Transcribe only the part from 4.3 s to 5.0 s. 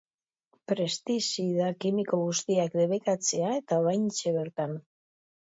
bertan.